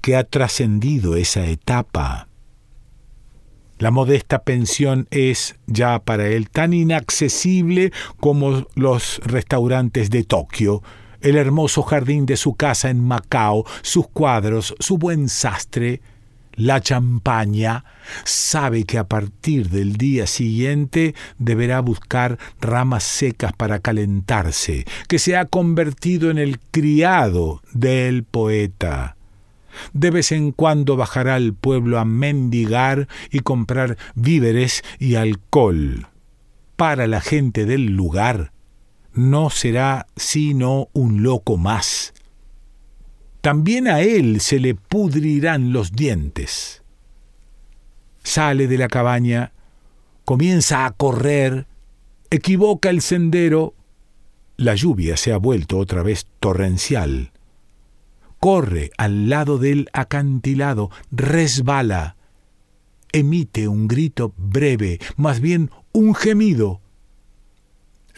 que 0.00 0.16
ha 0.16 0.24
trascendido 0.24 1.16
esa 1.16 1.44
etapa. 1.46 2.28
La 3.76 3.90
modesta 3.90 4.44
pensión 4.44 5.08
es 5.10 5.56
ya 5.66 5.98
para 5.98 6.28
él 6.28 6.48
tan 6.48 6.72
inaccesible 6.72 7.92
como 8.18 8.66
los 8.76 9.20
restaurantes 9.26 10.08
de 10.08 10.24
Tokio, 10.24 10.82
el 11.20 11.36
hermoso 11.36 11.82
jardín 11.82 12.26
de 12.26 12.36
su 12.36 12.54
casa 12.54 12.90
en 12.90 13.04
Macao, 13.04 13.64
sus 13.82 14.08
cuadros, 14.08 14.74
su 14.78 14.98
buen 14.98 15.28
sastre, 15.28 16.00
la 16.58 16.80
champaña, 16.80 17.84
sabe 18.24 18.82
que 18.82 18.98
a 18.98 19.04
partir 19.04 19.70
del 19.70 19.96
día 19.96 20.26
siguiente 20.26 21.14
deberá 21.38 21.80
buscar 21.80 22.36
ramas 22.60 23.04
secas 23.04 23.52
para 23.52 23.78
calentarse, 23.78 24.84
que 25.06 25.20
se 25.20 25.36
ha 25.36 25.44
convertido 25.44 26.30
en 26.30 26.38
el 26.38 26.58
criado 26.58 27.62
del 27.72 28.24
poeta. 28.24 29.16
De 29.92 30.10
vez 30.10 30.32
en 30.32 30.50
cuando 30.50 30.96
bajará 30.96 31.36
al 31.36 31.54
pueblo 31.54 32.00
a 32.00 32.04
mendigar 32.04 33.06
y 33.30 33.40
comprar 33.40 33.96
víveres 34.16 34.82
y 34.98 35.14
alcohol. 35.14 36.08
Para 36.74 37.06
la 37.06 37.20
gente 37.20 37.66
del 37.66 37.86
lugar, 37.86 38.50
no 39.18 39.50
será 39.50 40.06
sino 40.16 40.88
un 40.92 41.22
loco 41.22 41.56
más. 41.56 42.14
También 43.40 43.88
a 43.88 44.00
él 44.00 44.40
se 44.40 44.60
le 44.60 44.74
pudrirán 44.74 45.72
los 45.72 45.92
dientes. 45.92 46.82
Sale 48.22 48.66
de 48.66 48.78
la 48.78 48.88
cabaña, 48.88 49.52
comienza 50.24 50.86
a 50.86 50.90
correr, 50.92 51.66
equivoca 52.30 52.90
el 52.90 53.00
sendero, 53.00 53.74
la 54.56 54.74
lluvia 54.74 55.16
se 55.16 55.32
ha 55.32 55.38
vuelto 55.38 55.78
otra 55.78 56.02
vez 56.02 56.26
torrencial. 56.40 57.32
Corre 58.40 58.90
al 58.98 59.28
lado 59.28 59.58
del 59.58 59.88
acantilado, 59.92 60.90
resbala, 61.10 62.16
emite 63.12 63.68
un 63.68 63.88
grito 63.88 64.32
breve, 64.36 65.00
más 65.16 65.40
bien 65.40 65.70
un 65.92 66.14
gemido, 66.14 66.80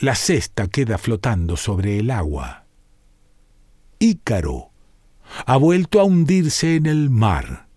la 0.00 0.14
cesta 0.14 0.66
queda 0.66 0.96
flotando 0.98 1.56
sobre 1.56 1.98
el 1.98 2.10
agua. 2.10 2.64
Ícaro 3.98 4.70
ha 5.46 5.56
vuelto 5.58 6.00
a 6.00 6.04
hundirse 6.04 6.76
en 6.76 6.86
el 6.86 7.10
mar. 7.10 7.68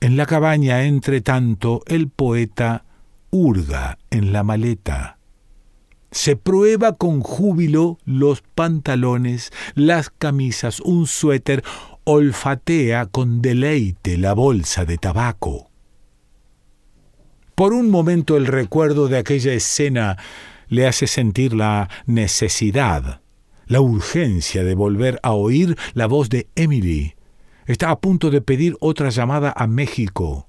En 0.00 0.16
la 0.16 0.26
cabaña, 0.26 0.84
entre 0.84 1.20
tanto, 1.20 1.82
el 1.86 2.08
poeta 2.08 2.84
hurga 3.30 3.98
en 4.10 4.32
la 4.32 4.42
maleta. 4.42 5.18
Se 6.10 6.36
prueba 6.36 6.92
con 6.92 7.20
júbilo 7.20 7.98
los 8.04 8.42
pantalones, 8.42 9.52
las 9.74 10.10
camisas, 10.10 10.80
un 10.80 11.06
suéter, 11.06 11.64
olfatea 12.04 13.06
con 13.06 13.40
deleite 13.40 14.18
la 14.18 14.34
bolsa 14.34 14.84
de 14.84 14.98
tabaco. 14.98 15.70
Por 17.54 17.72
un 17.72 17.90
momento 17.90 18.36
el 18.36 18.46
recuerdo 18.46 19.08
de 19.08 19.18
aquella 19.18 19.52
escena 19.52 20.18
le 20.68 20.86
hace 20.86 21.06
sentir 21.06 21.54
la 21.54 21.88
necesidad, 22.06 23.20
la 23.66 23.80
urgencia 23.80 24.64
de 24.64 24.74
volver 24.74 25.18
a 25.22 25.32
oír 25.32 25.76
la 25.94 26.06
voz 26.06 26.28
de 26.28 26.48
Emily. 26.54 27.14
Está 27.66 27.90
a 27.90 28.00
punto 28.00 28.30
de 28.30 28.40
pedir 28.40 28.76
otra 28.80 29.10
llamada 29.10 29.52
a 29.56 29.66
México. 29.66 30.48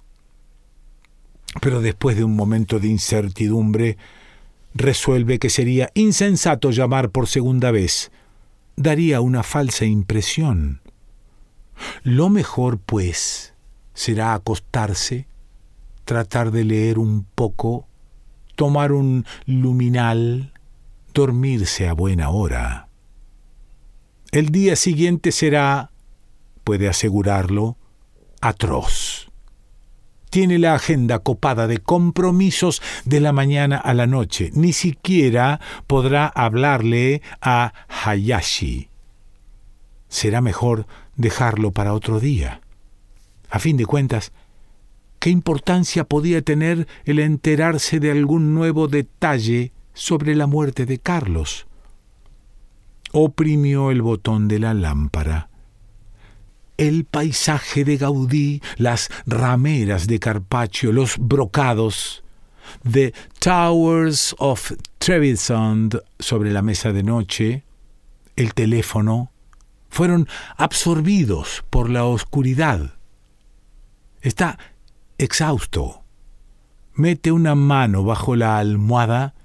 Pero 1.61 1.81
después 1.81 2.17
de 2.17 2.23
un 2.23 2.35
momento 2.35 2.79
de 2.79 2.87
incertidumbre, 2.87 3.97
resuelve 4.73 5.39
que 5.39 5.49
sería 5.49 5.89
insensato 5.93 6.71
llamar 6.71 7.09
por 7.09 7.27
segunda 7.27 7.71
vez. 7.71 8.11
Daría 8.75 9.21
una 9.21 9.43
falsa 9.43 9.85
impresión. 9.85 10.81
Lo 12.03 12.29
mejor, 12.29 12.77
pues, 12.79 13.53
será 13.93 14.33
acostarse, 14.33 15.27
tratar 16.03 16.51
de 16.51 16.65
leer 16.65 16.99
un 16.99 17.25
poco 17.35 17.87
tomar 18.55 18.91
un 18.91 19.25
luminal, 19.45 20.53
dormirse 21.13 21.87
a 21.87 21.93
buena 21.93 22.29
hora. 22.29 22.87
El 24.31 24.49
día 24.49 24.75
siguiente 24.75 25.31
será, 25.31 25.91
puede 26.63 26.89
asegurarlo, 26.89 27.77
atroz. 28.41 29.31
Tiene 30.29 30.59
la 30.59 30.73
agenda 30.73 31.19
copada 31.19 31.67
de 31.67 31.77
compromisos 31.77 32.81
de 33.05 33.21
la 33.21 33.31
mañana 33.31 33.77
a 33.77 33.93
la 33.93 34.07
noche. 34.07 34.51
Ni 34.53 34.73
siquiera 34.73 35.61
podrá 35.87 36.27
hablarle 36.27 37.21
a 37.39 37.71
Hayashi. 37.87 38.89
Será 40.09 40.41
mejor 40.41 40.87
dejarlo 41.15 41.71
para 41.71 41.93
otro 41.93 42.19
día. 42.19 42.59
A 43.49 43.59
fin 43.59 43.77
de 43.77 43.85
cuentas, 43.85 44.33
¿Qué 45.25 45.31
importancia 45.31 46.03
podía 46.03 46.43
tener 46.43 46.87
el 47.03 47.17
enterarse 47.17 47.99
de 47.99 48.11
algún 48.11 48.53
nuevo 48.53 48.87
detalle 48.87 49.71
sobre 49.95 50.35
la 50.35 50.45
muerte 50.45 50.85
de 50.85 50.99
Carlos? 50.99 51.65
Oprimió 53.11 53.89
el 53.89 54.03
botón 54.03 54.47
de 54.47 54.59
la 54.59 54.75
lámpara. 54.75 55.49
El 56.77 57.05
paisaje 57.05 57.83
de 57.83 57.97
Gaudí, 57.97 58.61
las 58.77 59.09
rameras 59.25 60.05
de 60.05 60.19
Carpaccio, 60.19 60.91
los 60.91 61.17
brocados, 61.17 62.23
The 62.87 63.11
Towers 63.39 64.35
of 64.37 64.73
Trevisan 64.99 65.89
sobre 66.19 66.51
la 66.51 66.61
mesa 66.61 66.93
de 66.93 67.01
noche, 67.01 67.63
el 68.35 68.53
teléfono, 68.53 69.31
fueron 69.89 70.27
absorbidos 70.55 71.65
por 71.71 71.89
la 71.89 72.05
oscuridad. 72.05 72.93
Está 74.21 74.59
exhausto. 75.17 76.03
Mete 76.93 77.31
una 77.31 77.55
mano 77.55 78.03
bajo 78.03 78.35
la 78.35 78.57
almohada 78.57 79.35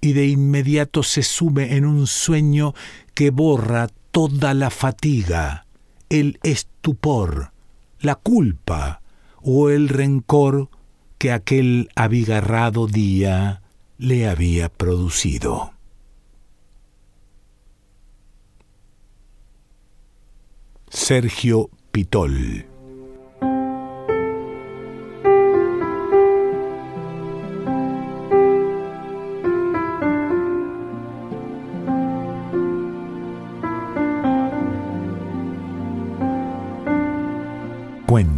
y 0.00 0.12
de 0.12 0.26
inmediato 0.26 1.02
se 1.02 1.22
sume 1.22 1.76
en 1.76 1.84
un 1.84 2.06
sueño 2.06 2.74
que 3.14 3.30
borra 3.30 3.88
toda 4.12 4.54
la 4.54 4.70
fatiga, 4.70 5.66
el 6.08 6.38
estupor, 6.42 7.52
la 8.00 8.14
culpa 8.14 9.02
o 9.42 9.70
el 9.70 9.88
rencor 9.88 10.70
que 11.18 11.32
aquel 11.32 11.88
abigarrado 11.96 12.86
día 12.86 13.62
le 13.98 14.28
había 14.28 14.68
producido. 14.68 15.72
Sergio 20.88 21.70
Pitol 21.90 22.67